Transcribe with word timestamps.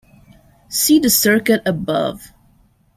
See 0.67 0.97
the 0.97 1.11
circuit 1.11 1.61
above. 1.63 2.33